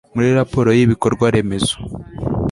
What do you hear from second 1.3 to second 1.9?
remezo